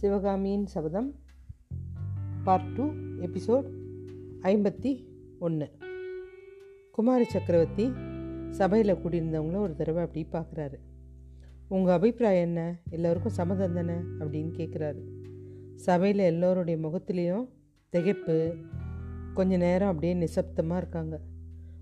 [0.00, 1.14] சிவகாமியின் சபதம்
[2.44, 2.84] part two
[3.20, 3.70] episode
[4.42, 5.04] ஐம்பத்தி
[5.38, 5.70] ஒன்று
[6.92, 7.92] குமார சக்கரவர்த்தி
[8.50, 10.74] சபையில் கூடியிருந்தவங்கள ஒரு தடவை அப்படி பார்க்குறாரு.
[11.68, 12.80] உங்கள் அபிப்பிராயம் என்ன?
[12.90, 13.92] எல்லோருக்கும் சம்மதம் தானே?
[13.92, 15.00] அப்படின்னு கேட்குறாரு
[15.74, 17.48] சபையில் எல்லோருடைய முகத்துலேயும்
[17.92, 18.54] திகைப்பு
[19.34, 21.20] கொஞ்ச நேரம் அப்படியே நிசப்தமாக இருக்காங்க.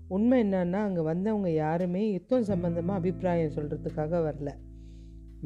[0.07, 4.51] உண்மை என்னன்னா அங்கே வந்தவங்க யாருமே யுத்தம் சம்பந்தமாக அபிப்பிராயம் சொல்கிறதுக்காக வரல.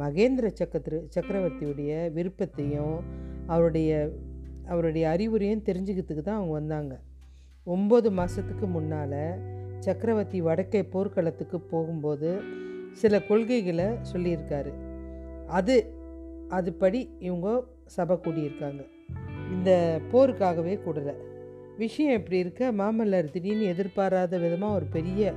[0.02, 2.98] மகேந்திர சக்கர சக்கரவர்த்தியுடைய விருப்பத்தையும்
[3.48, 4.12] அவருடைய
[4.66, 7.00] அவருடைய அறிவுரையும் தெரிஞ்சுக்கிறதுக்கு தான் அவங்க வந்தாங்க.
[7.66, 9.40] ஒம்பது மாதத்துக்கு முன்னால்
[9.80, 12.41] சக்கரவர்த்தி வடக்கே போர்க்களத்துக்கு போகும்போது
[12.91, 14.72] சில கொள்கைகளை சொல்லியிருக்காரு.
[15.48, 15.94] அது
[16.49, 18.82] அதுபடி இவங்க சபை கூடியிருக்காங்க.
[19.52, 21.13] இந்த போருக்காகவே கூடலை.
[21.77, 22.72] விஷயம் எப்படி இருக்க?
[22.72, 25.34] மாமல்லர் திடீர்னு எதிர்பாராத விதமாக ஒரு பெரிய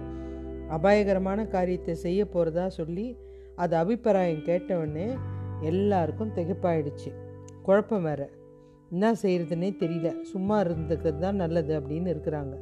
[0.69, 3.17] அபாயகரமான காரியத்தை செய்ய போகிறதா சொல்லி
[3.57, 5.15] அது அபிப்பிராயம் கேட்டவுடனே
[5.61, 7.11] எல்லாருக்கும் திகைப்பாயிடுச்சு.
[7.63, 8.31] குழப்பம் வேற.
[8.91, 10.21] என்ன செய்கிறதுனே தெரியல.
[10.21, 12.55] சும்மா இருந்துக்கிறது தான் நல்லது அப்படின்னு இருக்கிறாங்க.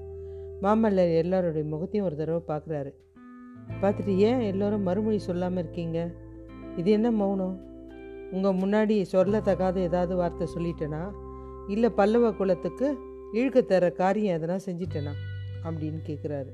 [0.63, 2.93] மாமல்லர் எல்லாருடைய முகத்தையும் ஒரு தடவை பார்க்குறாரு
[3.81, 6.11] பார்த்துட்டு ஏன் எல்லோரும் மறுமொழி சொல்லாமல் இருக்கீங்க?
[6.77, 7.57] இது என்ன மௌனம்?
[8.33, 11.13] உங்கள் முன்னாடி சொல்லத்தகாத ஏதாவது வார்த்தை சொல்லிட்டேனா?
[11.69, 12.97] இல்லை பல்லவ குலத்துக்கு
[13.33, 15.13] இழுக்க தர காரியம் எதனா செஞ்சிட்டேனா?
[15.65, 16.53] அப்படின்னு கேட்குறாரு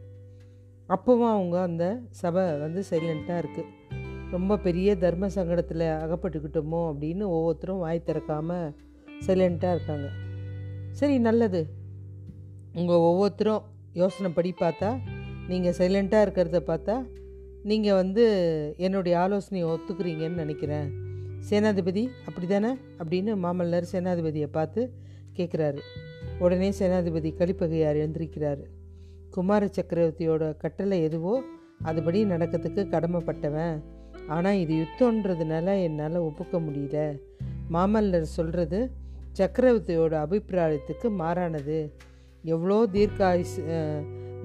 [0.88, 3.97] அப்போவும் அவங்க அந்த சபை வந்து சைலண்ட்டாக இருக்குது
[4.32, 8.74] ரொம்ப பெரிய தர்ம சங்கடத்தில் அகப்பட்டுக்கிட்டோமோ அப்படின்னு ஒவ்வொருத்தரும் வாய் திறக்காமல்
[9.26, 10.08] சைலண்ட்டாக இருக்காங்க.
[10.92, 11.60] சரி நல்லது.
[12.74, 13.62] உங்கள் ஒவ்வொருத்தரும்
[13.92, 14.90] யோசனை படி பார்த்தா
[15.48, 16.96] நீங்கள் சைலண்ட்டாக இருக்கிறத பார்த்தா
[17.62, 18.24] நீங்கள் வந்து
[18.76, 20.88] என்னுடைய ஆலோசனையை ஒத்துக்கிறீங்கன்னு நினைக்கிறேன்.
[21.50, 24.82] சேனாதிபதி அப்படி தானே அப்படின்னு மாமல்லர் சேனாதிபதியை பார்த்து
[25.36, 25.80] கேட்குறாரு
[26.38, 28.62] உடனே சேனாதிபதி கலிப்பகையார் எழுந்திருக்கிறார்.
[29.30, 31.34] குமார சக்கரவர்த்தியோட கட்டளை எதுவோ
[31.84, 33.76] அதுபடி நடக்கிறதுக்கு கடமைப்பட்டவன்.
[34.34, 36.98] ஆனால் இது யுத்தன்றதுனால என்னால் ஒப்புக்க முடியல.
[37.74, 38.80] மாமல்லர் சொல்கிறது
[39.38, 41.78] சக்கரவர்த்தியோட அபிப்பிராயத்துக்கு மாறானது.
[42.44, 43.56] எவ்வளோ தீர்க்க ஆயுஸ்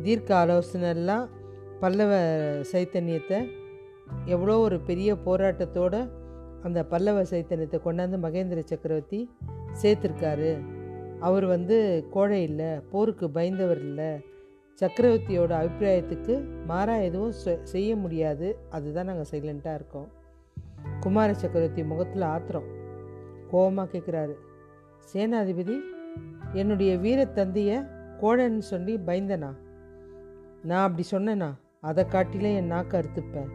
[0.05, 1.25] தீர்க்க ஆலோசனைலாம்
[1.81, 2.11] பல்லவ
[2.71, 3.39] சைத்தன்யத்தை
[4.25, 5.95] எவ்வளோ ஒரு பெரிய போராட்டத்தோட
[6.63, 9.19] அந்த பல்லவ சைத்தன்யத்தை கொண்டாந்து மகேந்திர சக்கரவர்த்தி
[9.81, 10.51] சேர்த்துருக்காரு.
[11.19, 11.77] அவர் வந்து
[12.11, 14.11] கோழை இல்லை போருக்கு பயந்தவர் இல்லை.
[14.81, 18.47] சக்கரவர்த்தியோட அபிப்பிராயத்துக்கு மாறாக எதுவும் செய்ய முடியாது.
[18.69, 20.07] அதுதான் நாங்கள் சைலண்ட்டாக இருக்கோம்.
[20.99, 22.69] குமார சக்கரவர்த்தி முகத்தில் ஆத்திரம்.
[23.49, 24.35] கோபமாக கேட்குறாரு
[25.13, 25.75] சேனாதிபதி
[26.53, 27.77] என்னுடைய வீரத்தந்தையை
[28.21, 29.51] கோழன்னு சொல்லி பயந்தனா?
[30.63, 31.49] நான் அப்படி சொன்னேனா?
[31.81, 33.51] அதை காட்டிலே என் நாக்கு அறுத்துப்பேன்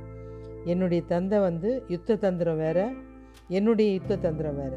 [0.65, 2.93] என்னுடைய தந்தை வந்து யுத்த தந்திரம் வேற
[3.49, 4.75] என்னுடைய யுத்த தந்திரம் வேற.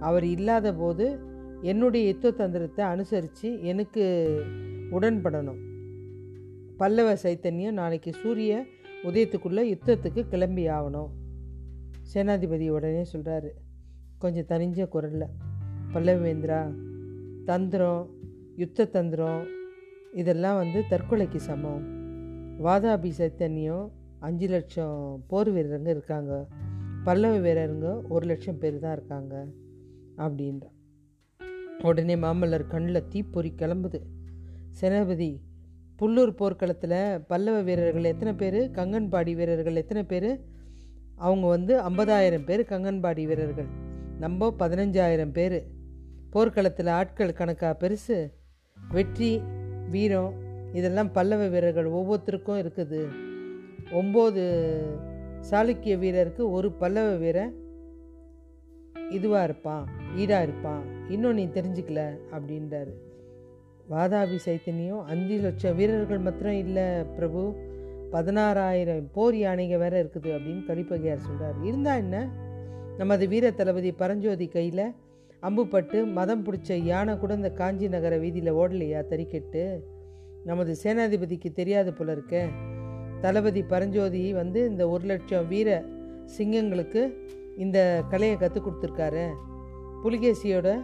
[0.00, 1.06] அவர் இல்லாத போது
[1.62, 4.04] என்னுடைய யுத்த தந்திரத்தை அனுசரித்து எனக்கு
[4.90, 5.60] உடன்படணும்.
[6.82, 8.64] பல்லவ சைத்தன்யம் நாளைக்கு சூரிய
[9.04, 11.10] உதயத்துக்குள்ளே யுத்தத்துக்கு கிளம்பி ஆகணும்
[12.14, 13.50] சேனாதிபதி உடனே சொல்கிறாரு
[14.18, 15.28] கொஞ்சம் தனிஞ்ச குரலில்
[15.94, 16.74] பல்லவேந்திரா
[17.44, 18.10] தந்திரம்
[18.56, 19.46] யுத்த தந்திரம்
[20.12, 21.84] இதெல்லாம் வந்து தற்கொலைக்கு சமம்.
[22.64, 23.88] வாதாபி சைத்தன்யம்
[24.18, 26.46] அஞ்சு லட்சம் போர் வீரருங்க இருக்காங்க.
[27.04, 29.46] பல்லவ வீரருங்க ஒரு லட்சம் பேர் தான் இருக்காங்க
[30.16, 30.62] அப்படின்ற.
[31.82, 34.00] உடனே மாமல்லர் கண்ணில் தீப்பொறி கிளம்புது.
[34.80, 35.40] சேனாபதி
[36.02, 38.70] புல்லூர் போர்க்களத்தில் பல்லவ வீரர்கள் எத்தனை பேர்?
[38.70, 40.40] கங்கன்பாடி வீரர்கள் எத்தனை பேர்?
[41.16, 43.68] அவங்க வந்து ஐம்பதாயிரம் பேர் கங்கன்பாடி வீரர்கள்.
[44.18, 45.66] நம்ம பதினஞ்சாயிரம் பேர்.
[46.30, 48.32] போர்க்களத்தில் ஆட்கள் கணக்காக பெருசு.
[48.92, 49.42] வெற்றி
[49.90, 50.34] வீரம்
[50.72, 53.00] இதெல்லாம் பல்லவ வீரர்கள் ஒவ்வொருத்தருக்கும் இருக்குது.
[53.92, 54.44] ஒம்பது
[55.50, 57.54] சாளுக்கிய வீரருக்கு ஒரு பல்லவ வீரன்
[59.10, 59.86] இதுவாக இருப்பான்
[60.16, 60.82] ஈடாக இருப்பான்.
[61.08, 62.92] இன்னும் நீ தெரிஞ்சுக்கல அப்படின்றாரு.
[63.90, 67.54] வாதாபி சைத்தன்யம் அஞ்சு லட்சம் வீரர்கள் மாத்திரம் இல்லை பிரபு.
[68.12, 72.28] பதினாறாயிரம் போர் யானைகள் வேற இருக்குது அப்படின்னு கலிப்பகையார் சொல்கிறார் இருந்தால் என்ன?
[72.98, 74.94] நமது வீர தளபதி பரஞ்சோதி கையில்
[75.42, 79.02] அம்புப்பட்டு மதம் பிடிச்ச யானை கூட இந்த காஞ்சி நகர வீதியில் ஓடலையா?
[79.10, 79.78] தறிக்கெட்டு.
[80.44, 82.48] நமது சேனாதிபதிக்கு தெரியாது போல இருக்க.
[83.20, 85.84] தளபதி பரஞ்சோதி வந்து இந்த ஒரு லட்சம் வீர
[86.38, 87.12] சிங்கங்களுக்கு
[87.56, 89.32] இந்த கலையை கற்றுக் கொடுத்துருக்காரு.
[90.04, 90.80] புலிகேசியோட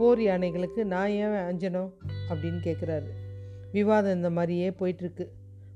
[0.00, 1.90] போர் யானைகளுக்கு நான் ஏன் அஞ்சணும்
[2.28, 3.06] அப்படின்னு கேட்குறாரு
[3.72, 5.28] விவாதம் இந்த மாதிரியே போயிட்டுருக்கு.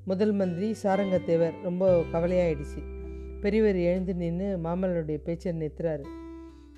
[0.05, 2.83] முதல் மந்திரி சாரங்கத்தேவர் ரொம்ப கவலையாயிடுச்சு.
[3.41, 6.05] பெரியவர் எழுந்து நின்று மாமல்லருடைய பேச்சை நிறுத்துறாரு.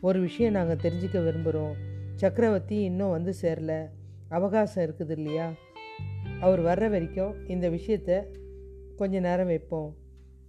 [0.01, 1.73] ஒரு விஷயம் நாங்கள் தெரிஞ்சுக்க விரும்புகிறோம்
[2.15, 3.87] சக்கரவர்த்தி இன்னும் வந்து சேரல.
[4.29, 5.53] அவகாசம் இருக்குது இல்லையா?
[6.41, 8.25] அவர் வர்ற வரைக்கும் இந்த விஷயத்த
[8.97, 9.97] கொஞ்ச நேரம் வைப்போம்.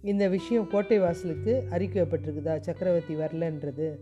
[0.02, 3.98] இந்த விஷயம் கோட்டை வாசலுக்கு அறிவிக்கப்பட்டிருக்குதா சக்கரவர்த்தி வரலன்றது.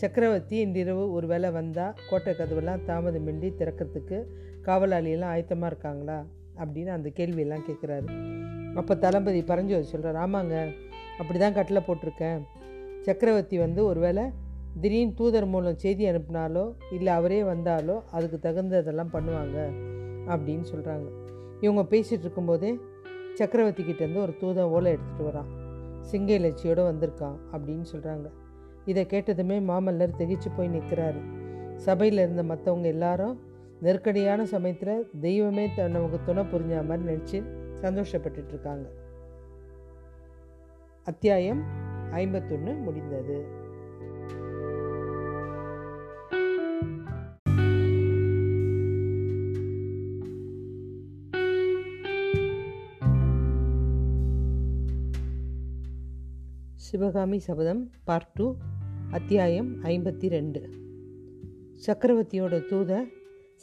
[0.00, 4.18] சக்கரவர்த்தி இன்றிரவு ஒரு வேளை வந்தால் கோட்டை கதவெல்லாம் தாமதமின்றி திறக்கிறதுக்கு
[4.66, 6.18] காவலாளியெல்லாம் ஆயத்தமாக இருக்காங்களா?
[6.56, 8.08] அப்படின்னு அந்த கேள்வியெல்லாம் கேட்குறாரு
[8.74, 10.56] அப்போ தளபதி பரஞ்சோதி சொல்கிறார் ஆமாங்க
[11.18, 12.40] அப்படி தான் கட்டில் போட்டிருக்கேன்.
[13.02, 14.24] சக்கரவர்த்தி வந்து ஒருவேளை
[14.80, 19.58] திடீர்னு தூதர் மூலம் செய்தி அனுப்பினாலோ இல்லை அவரே வந்தாலோ அதுக்கு தகுந்ததெல்லாம் பண்ணுவாங்க
[20.26, 21.08] அப்படின்னு சொல்கிறாங்க
[21.60, 22.70] இவங்க பேசிகிட்டு இருக்கும்போதே
[23.34, 25.50] சக்கரவர்த்தி கிட்டேருந்து ஒரு தூதன் ஓலை எடுத்துகிட்டு வரான்.
[26.00, 28.28] சிங்க இலச்சியோடு வந்திருக்கான் அப்படின்னு சொல்கிறாங்க
[28.90, 31.20] இதை கேட்டதுமே மாமல்லர் திகிச்சு போய் நிற்கிறாரு.
[31.76, 33.34] சபையில் இருந்த மற்றவங்க எல்லாரும்
[33.80, 37.38] நெருக்கடியான சமயத்தில் தெய்வமே தன்னவங்க நமக்கு துணை புரிஞ்ச மாதிரி நினச்சி
[37.82, 38.86] சந்தோஷப்பட்டுட்டு இருக்காங்க.
[41.04, 41.62] அத்தியாயம்
[42.10, 43.38] ஐம்பத்தொன்று முடிந்தது.
[56.88, 58.46] சிவகாமி சபதம் பார்ட் டூ.
[59.10, 60.60] அத்தியாயம் ஐம்பத்தி ரெண்டு
[61.86, 63.04] சக்கரவர்த்தியோட தூத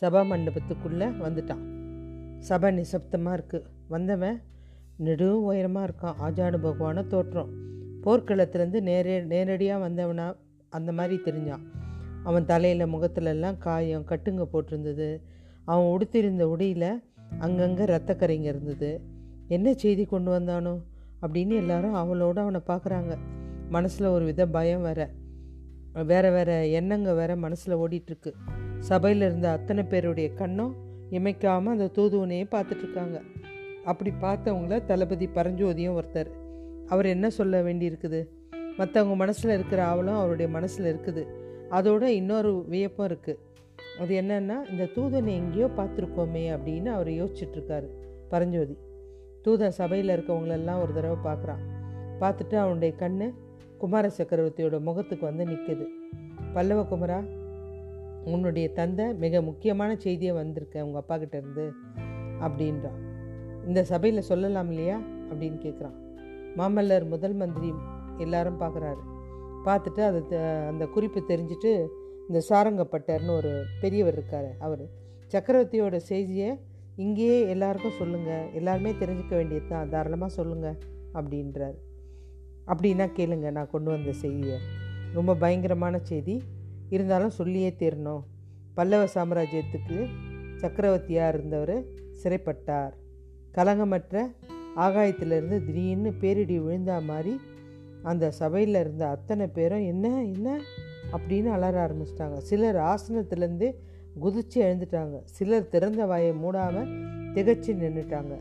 [0.01, 1.61] சபா மண்டபத்துக்குள்ளே வந்துட்டான்.
[2.39, 4.41] சபை நிசப்தமாக இருக்குது வந்தவன்
[4.97, 6.15] நெடு உயரமாக இருக்கான்.
[6.21, 7.51] ஆஜானு பகவான தோற்றம்.
[8.03, 10.35] போர்க்களத்துலேருந்து நேரே நேரடியாக வந்தவனா
[10.69, 11.63] அந்த மாதிரி தெரிஞ்சான்.
[12.23, 15.21] அவன் தலையில் முகத்துலலாம் காயம் கட்டுங்க போட்டிருந்தது.
[15.65, 17.01] அவன் உடுத்திருந்த உடையில்
[17.37, 19.01] அங்கங்கே ரத்தக்கரைங்க இருந்தது.
[19.47, 20.79] என்ன செய்தி கொண்டு வந்தானோ?
[21.21, 23.17] அப்படின்னு எல்லாரும் அவளோட அவனை பார்க்குறாங்க
[23.69, 25.23] மனசில் ஒரு வித பயம் வேறு.
[26.03, 28.31] வேறு வேறு எண்ணங்க வேறு மனசில் ஓடிட்டுருக்கு.
[28.79, 30.75] சபையில் இருந்த அத்தனை பேருடைய கண்ணும்
[31.11, 33.21] இமைக்காமல் அந்த தூதுவனையே பார்த்துட்ருக்காங்க.
[33.85, 36.27] அப்படி பார்த்தவங்கள தளபதி பரஞ்சோதியும் ஒருத்தர்.
[36.87, 38.27] அவர் என்ன சொல்ல வேண்டியிருக்குது?
[38.77, 41.23] மற்றவங்க மனசில் இருக்கிற ஆவலும் அவருடைய மனசில் இருக்குது.
[41.71, 43.39] அதோட இன்னொரு வியப்பும் இருக்குது
[43.99, 47.87] அது என்னன்னா இந்த தூதனை எங்கேயோ பார்த்துருக்கோமே அப்படின்னு அவர் யோசிச்சுட்ருக்காரு
[48.29, 48.77] பரஞ்சோதி.
[49.45, 51.63] தூதன் சபையில் இருக்கவங்களெல்லாம் ஒரு தடவை பார்க்குறான்.
[52.19, 53.33] பார்த்துட்டு அவனுடைய கண்ணு
[53.85, 55.85] குமார சக்கரவர்த்தியோட முகத்துக்கு வந்து நிற்குது
[56.53, 57.19] பல்லவ குமரா
[58.25, 61.65] உன்னுடைய தந்தை மிக முக்கியமான செய்தியை வந்திருக்கேன் உங்கள் அப்பா கிட்டேருந்து
[62.39, 63.01] அப்படின்றான்
[63.65, 64.97] இந்த சபையில் சொல்லலாம் இல்லையா?
[65.29, 65.95] அப்படின்னு கேட்குறான்
[66.55, 67.73] மாமல்லர் முதல் மந்திரி
[68.17, 69.01] எல்லாரும் பார்க்குறாரு
[69.65, 70.37] பார்த்துட்டு அது த-
[70.67, 71.71] அந்த குறிப்பு தெரிஞ்சுட்டு
[72.27, 74.85] இந்த சாரங்கப்பட்டர்னு ஒரு பெரியவர் இருக்கார் அவர்.
[75.33, 76.59] சக்கரவர்த்தியோட செய்தியை
[76.95, 80.77] இங்கேயே எல்லாருக்கும் சொல்லுங்கள் எல்லாருமே தெரிஞ்சுக்க வேண்டியது தான் தாராளமாக சொல்லுங்கள்
[81.13, 81.75] அப்படின்றார்.
[82.67, 84.59] அப்படின்னா கேளுங்க நான் கொண்டு வந்த செய்தியை.
[85.13, 86.41] ரொம்ப பயங்கரமான செய்தி.
[86.89, 88.23] இருந்தாலும் சொல்லியே தீரணும்.
[88.73, 90.07] பல்லவ சாம்ராஜ்யத்துக்கு
[90.55, 91.83] சக்கரவர்த்தியாக இருந்தவர்
[92.23, 92.91] சிறைப்பட்டார்.
[93.53, 94.31] கலங்கமற்ற
[94.75, 97.39] ஆகாயத்திலிருந்து திடீர்னு பேரிடி விழுந்தா மாதிரி
[98.03, 100.59] அந்த சபையில் இருந்த அத்தனை பேரும் என்ன என்ன?
[101.11, 102.37] அப்படின்னு அலற ஆரம்பிச்சிட்டாங்க.
[102.37, 103.73] சிலர் ஆசனத்திலேருந்து
[104.21, 105.21] குதிச்சு எழுந்துட்டாங்க.
[105.23, 106.89] சிலர் திறந்த வாயை மூடாமல்
[107.33, 108.39] திகச்சு நின்றுட்டாங்க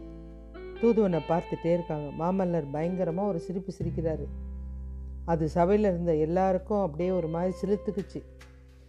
[0.80, 2.24] தூதுவனை பார்த்துட்டே இருக்காங்க.
[2.24, 4.26] மாமல்லர் பயங்கரமாக ஒரு சிரிப்பு சிரிக்கிறாரு.
[5.24, 8.22] அது சபையில் இருந்த எல்லாருக்கும் அப்படியே ஒரு மாதிரி சிரித்துக்குச்சு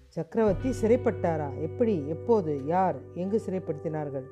[0.07, 1.61] சக்கரவர்த்தி சிறைப்பட்டாரா?
[1.61, 2.07] எப்படி?
[2.07, 2.65] எப்போது?
[2.65, 2.95] யார்?
[3.13, 4.23] எங்கு சிறைப்படுத்தினார்கள்?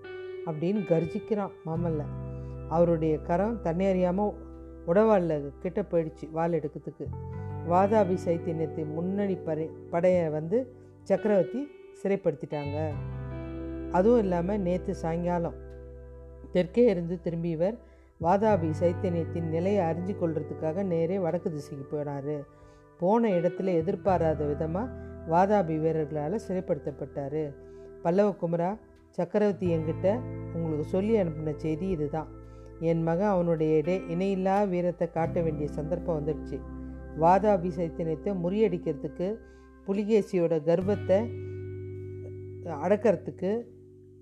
[0.46, 2.04] அப்படின்னு கர்ஜிக்கிறான் மாமல்ல
[2.70, 4.34] அவருடைய கரம் தன்னை அறியாமல்
[4.88, 7.06] உடவாளில் கிட்ட போயிடுச்சு வாள் எடுக்கிறதுக்கு.
[7.70, 11.68] வாதாபி சைத்தியத்தை முன்னணி படை படையை வந்து சக்கரவர்த்தி
[12.04, 12.90] சிறைப்படுத்திட்டாங்க.
[13.92, 15.63] அதுவும் இல்லாமல் நேற்று சாயங்காலம்
[16.54, 17.78] தெற்கே இருந்து திரும்பியவர்
[18.22, 22.36] வாதாபி சைத்தன்யத்தின் நிலையை அறிஞ்சு கொள்றதுக்காக நேரே வடக்கு திசைக்கு போனார்
[23.00, 24.92] போன இடத்துல எதிர்பாராத விதமாக
[25.32, 27.44] வாதாபி வீரர்களால் சிறைப்படுத்தப்பட்டார்.
[28.04, 28.70] பல்லவ குமரா
[29.10, 30.08] சக்கரவர்த்தி என்கிட்ட
[30.54, 32.30] உங்களுக்கு சொல்லி அனுப்பின செய்தி இதுதான்.
[32.90, 36.58] என் மகன் அவனுடைய இடே இணையில்லா வீரத்தை காட்ட வேண்டிய சந்தர்ப்பம் வந்துடுச்சு.
[37.20, 39.28] வாதாபி சைத்தன்யத்தை முறியடிக்கிறதுக்கு
[39.88, 41.20] புலிகேசியோட கர்வத்தை
[42.86, 43.52] அடக்கிறதுக்கு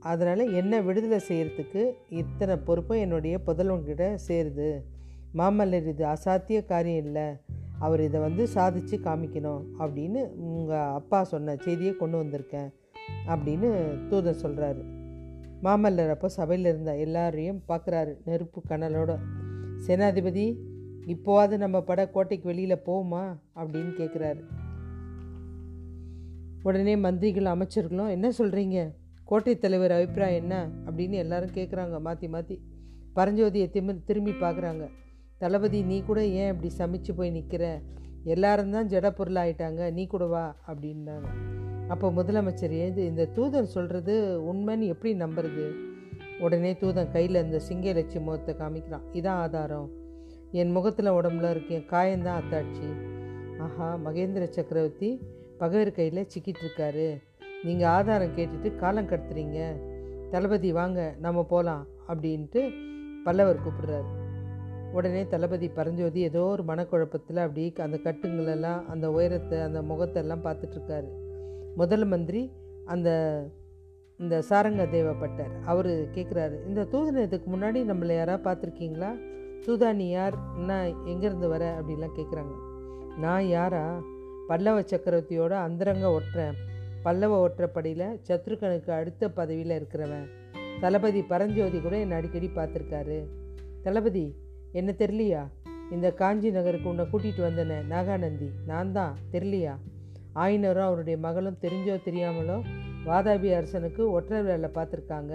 [0.02, 4.82] அதனால் என்ன விடுதலை செய்கிறதுக்கு இத்தனை பொறுப்பும் என்னுடைய புதல்வன்கிட்ட சேருது.
[5.38, 7.34] மாமல்லர் இது அசாத்திய காரியம் இல்லை.
[7.80, 12.70] அவர் இதை வந்து சாதித்து காமிக்கணும் அப்படின்னு உங்கள் அப்பா சொன்ன செய்தியை கொண்டு வந்திருக்கேன்
[13.28, 13.70] அப்படின்னு
[14.10, 14.84] தூதன் சொல்கிறாரு
[15.64, 19.12] மாமல்லர் அப்போ சபையில் இருந்த எல்லாரையும் பார்க்குறாரு நெருப்பு கனலோட.
[19.88, 20.46] சேனாதிபதி
[21.08, 23.24] இப்போவாது நம்ம பட கோட்டைக்கு வெளியில் போவோமா
[23.56, 24.42] அப்படின்னு கேட்குறாரு
[26.64, 28.80] உடனே மந்திரிகள் அமைச்சர்களும் என்ன சொல்கிறீங்க
[29.32, 30.56] கோட்டை தலைவர் அபிப்பிராயம் என்ன
[30.88, 32.56] அப்படின்னு எல்லாரும் கேட்குறாங்க மாற்றி மாற்றி
[33.18, 34.84] பரஞ்சோதியை திரும்பி திரும்பி பார்க்குறாங்க
[35.42, 37.66] தளபதி நீ கூட ஏன் இப்படி சமைச்சு போய் நிற்கிற
[38.34, 39.82] எல்லாரும் தான் ஜட பொருளாயிட்டாங்க.
[39.92, 41.30] நீ கூட வா அப்படின்னாங்க.
[41.94, 44.14] அப்போ முதலமைச்சர் ஏது இந்த தூதன் சொல்கிறது
[44.52, 45.66] உண்மைன்னு எப்படி நம்புறது?
[46.46, 49.08] உடனே தூதன் கையில் இந்த சிங்க லட்சி முகத்தை காமிக்கிறான்.
[49.20, 49.90] இதான் ஆதாரம்.
[50.62, 52.90] என் முகத்தில் உடம்புல இருக்கேன் காயந்தான் அத்தாட்சி
[53.66, 55.12] ஆஹா மகேந்திர சக்கரவர்த்தி
[55.58, 57.10] பகைவர் கையில் சிக்கிட்டு இருக்காரு.
[57.64, 59.60] நீங்கள் ஆதாரம் கேட்டுட்டு காலம் கடத்துறீங்க.
[60.32, 62.62] தளபதி வாங்க நம்ம போகலாம் அப்படின்ட்டு
[63.24, 64.10] பல்லவர் கூப்பிடுறாரு.
[64.94, 71.10] உடனே தளபதி பரஞ்சோதி ஏதோ ஒரு மனக்குழப்பத்தில் அப்படி அந்த கட்டுங்களெல்லாம் அந்த உயரத்தை அந்த முகத்தெல்லாம் பார்த்துட்ருக்காரு.
[71.76, 72.52] முதல் மந்திரி
[72.86, 73.10] அந்த
[74.20, 79.12] இந்த சாரங்க தேவப்பட்டார் அவர் கேட்குறாரு இந்த தூதனத்துக்கு முன்னாடி நம்மளை யாராவது பார்த்துருக்கீங்களா?
[79.66, 80.36] தூதானி யார்?
[80.58, 81.64] என்ன எங்கேருந்து வர?
[81.80, 82.54] அப்படிலாம் கேட்குறாங்க
[83.18, 84.02] நான் யாரா?
[84.48, 86.56] பல்லவ சக்கரவர்த்தியோட அந்தரங்க ஒட்டுறேன்
[87.04, 90.28] பல்லவ ஒற்றப்படியில் சத்ருகனுக்கு அடுத்த பதவியில் இருக்கிறவன்.
[90.82, 93.18] தளபதி பரஞ்சோதி கூட என்னை அடிக்கடி பார்த்துருக்காரு.
[93.84, 94.26] தளபதி
[94.72, 95.44] என்ன தெரியலையா?
[95.92, 98.50] இந்த காஞ்சி நகருக்கு உன்னை கூட்டிகிட்டு வந்தனே நாகாநந்தி.
[98.66, 99.74] நான் தான் தெரியலையா?
[100.36, 102.58] ஆயினரும் அவருடைய மகளும் தெரிஞ்சோ தெரியாமலோ
[103.06, 105.34] வாதாபி அரசனுக்கு ஒற்றை வேலை பார்த்துருக்காங்க.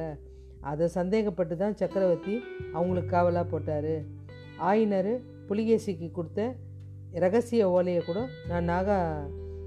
[0.61, 2.37] அதை சந்தேகப்பட்டு தான் சக்கரவர்த்தி
[2.73, 3.95] அவங்களுக்கு காவலாக போட்டார்.
[4.57, 5.13] ஆயினர்
[5.49, 6.55] புலிகேசிக்கு கொடுத்த
[7.25, 8.99] ரகசிய ஓலையை கூட நான் நாகா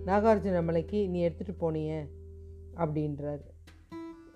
[0.10, 2.06] நாகார்ஜுன மலைக்கு நீ எடுத்துகிட்டு போனிய
[2.76, 3.42] அப்படின்றாரு.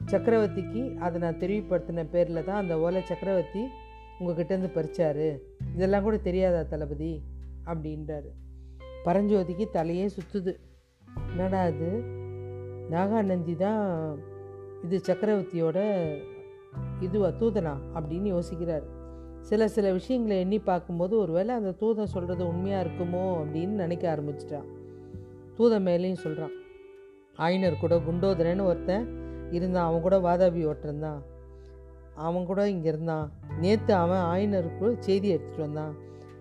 [0.05, 3.63] சக்கரவர்த்திக்கு அதை நான் தெரிவிப்படுத்தின பேரில் தான் அந்த ஓலை சக்கரவர்த்தி
[4.19, 5.39] உங்ககிட்டேருந்து பறிச்சார்.
[5.75, 7.21] இதெல்லாம் கூட தெரியாதா தளபதி?
[7.65, 8.29] அப்படின்றாரு.
[9.05, 10.55] பரஞ்சோதிக்கு தலையே சுற்றுது
[11.29, 12.03] என்னடா அது
[12.89, 14.17] நாகாநந்தி தான்
[14.83, 15.79] இது சக்கரவர்த்தியோட
[16.99, 17.75] இதுவா தூதனா?
[17.95, 18.83] அப்படின்னு யோசிக்கிறார்.
[19.41, 24.81] சில சில விஷயங்களை எண்ணி பார்க்கும்போது ஒருவேளை அந்த தூதன் சொல்கிறது உண்மையாக இருக்குமோ அப்படின்னு நினைக்க ஆரம்பிச்சிட்டான்
[25.57, 26.53] தூத மேலேயும் சொல்கிறான்
[27.37, 29.05] ஆயினர் கூட குண்டோதரன்னு ஒருத்தன்
[29.51, 29.87] இருந்தான்.
[29.87, 31.21] அவன் கூட வாதாபி ஓட்டுறந்தான்
[32.15, 33.31] அவன் கூட இங்கே இருந்தான்.
[33.59, 35.93] நேற்று அவன் ஆயினருக்கு செய்தி எடுத்துகிட்டு வந்தான்.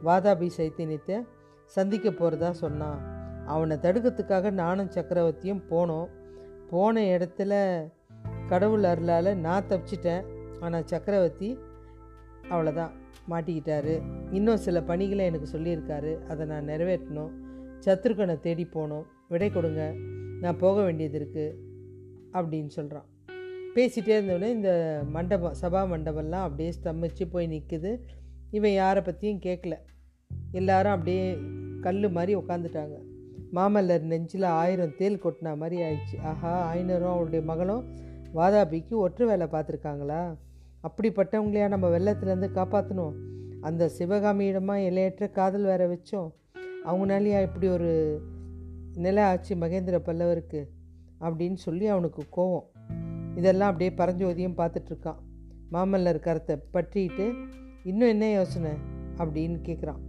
[0.04, 1.16] வாதாபி சைத்தன்யத்தை
[1.64, 2.98] சந்திக்க போகிறதா சொன்னான்.
[3.46, 6.08] அவனை தடுக்கிறதுக்காக நானும் சக்கரவர்த்தியும் போனோம்.
[6.70, 7.52] போன இடத்துல
[8.48, 10.24] கடவுள் அருளால் நான் தப்பிச்சிட்டேன்.
[10.60, 11.58] ஆனால் சக்கரவர்த்தி
[12.50, 12.92] அவ்வளோதான்
[13.30, 13.94] மாட்டிக்கிட்டாரு.
[14.30, 16.12] இன்னும் சில பணிகளை எனக்கு சொல்லியிருக்காரு.
[16.26, 17.32] அதை நான் நிறைவேற்றணும்.
[17.84, 19.92] சத்ருகனை தேடி போகணும் விடை கொடுங்க.
[20.40, 21.56] நான் போக வேண்டியது இருக்குது
[22.32, 23.08] அப்படின்னு சொல்கிறான்
[23.74, 28.00] பேசிகிட்டே இருந்தோடனே இந்த மண்டபம் சபா மண்டபம்லாம் அப்படியே ஸ்தம்பிச்சு போய் நிற்குது
[28.50, 29.76] இவன் யாரை பற்றியும் கேட்கல
[30.52, 31.38] எல்லாரும் அப்படியே
[31.80, 32.96] கல் மாதிரி உட்காந்துட்டாங்க
[33.52, 36.20] மாமல்லர் நெஞ்சில் ஆயிரம் தேல் கொட்டினா மாதிரி ஆயிடுச்சு.
[36.22, 37.84] ஆஹா ஆயினரும் அவருடைய மகளும்
[38.34, 40.36] வாதாபிக்கு ஒற்று வேலை பார்த்துருக்காங்களா?
[40.88, 43.16] அப்படிப்பட்டவங்களையா நம்ம வெள்ளத்துலேருந்து காப்பாற்றணும்
[43.60, 46.30] அந்த சிவகாமியிடமா எல்லையற்ற காதல் வேற வச்சோம்.
[46.86, 48.22] அவங்களாலையா இப்படி ஒரு
[48.94, 50.68] நிலை ஆச்சு மகேந்திர பல்லவருக்கு
[51.20, 52.66] அப்படின்னு சொல்லி அவனுக்கு கோவம்.
[53.36, 55.20] இதெல்லாம் அப்படியே பரஞ்சோதியும் பார்த்துட்ருக்கான்.
[55.72, 57.34] மாமல்லர் கருத்தை பற்றிட்டு
[57.82, 58.70] இன்னும் என்ன யோசனை
[59.16, 60.00] அப்படின்னு கேட்குறான்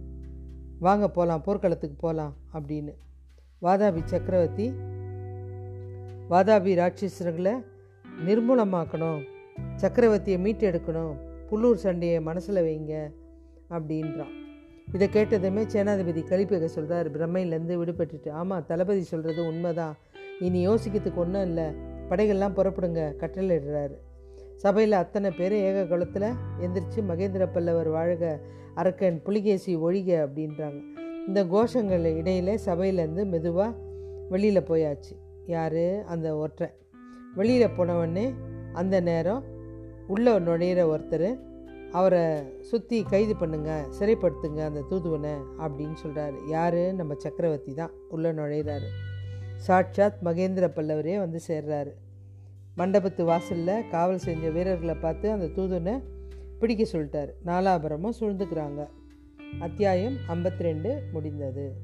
[0.78, 2.92] வாங்க போகலாம் போர்க்களத்துக்கு போகலாம் அப்படின்னு.
[3.62, 4.66] வாதாபி சக்கரவர்த்தி
[6.30, 7.54] வாதாபி ராட்சசர்களை
[8.26, 9.20] நிர்மூலமாக்கணும்
[9.76, 11.14] சக்கரவர்த்தியை மீட்டு எடுக்கணும்
[11.50, 12.94] புல்லூர் சண்டையை மனசில் வைங்க
[13.70, 14.42] அப்படின்றான்.
[14.92, 18.30] இதை கேட்டதுமே சேனாதிபதி கலிப்பேக சொல்கிறார் பிரம்மையிலேருந்து விடுபட்டுட்டு.
[18.30, 19.96] ஆமாம் தளபதி சொல்கிறது உண்மைதான்.
[20.40, 21.64] இனி யோசிக்கிறதுக்கு ஒன்றும் இல்லை.
[22.08, 23.94] படைகள்லாம் புறப்படுங்க கட்டளையிடுறாரு.
[24.56, 28.40] சபையில் அத்தனை பேர் ஏக குளத்தில் எந்திரிச்சு மகேந்திர பல்லவர் வாழ்க
[28.74, 30.80] அரக்கன் புலிகேசி ஒழிக அப்படின்றாங்க.
[31.26, 33.76] இந்த கோஷங்கள் இடையில சபையிலேருந்து மெதுவாக
[34.28, 35.16] வெளியில் போயாச்சு.
[35.46, 36.04] யார்?
[36.04, 36.68] அந்த ஒற்றை
[37.34, 38.32] வெளியில் போனவொடனே
[38.72, 39.44] அந்த நேரம்
[40.06, 41.38] உள்ளே நுழையிற ஒருத்தர்
[41.94, 46.94] அவரை சுற்றி கைது பண்ணுங்க சிறைப்படுத்துங்க அந்த தூதுவனை அப்படின்னு சொல்கிறாரு யார்?
[46.94, 47.90] நம்ம சக்கரவர்த்தி தான்.
[48.08, 48.88] உள்ளே நுழையிறாரு.
[49.56, 51.92] சாட்சாத் மகேந்திர பல்லவரே வந்து சேர்றாரு.
[52.76, 56.02] மண்டபத்து வாசலில் காவல் செஞ்ச வீரர்களை பார்த்து அந்த தூதுவனை
[56.58, 57.30] பிடிக்க சொல்லிட்டார்.
[57.46, 58.88] நாலாபுரமும் சூழ்ந்துக்கிறாங்க.
[59.60, 61.83] அத்தியாயம் ஐம்பத்தி ரெண்டு முடிந்தது.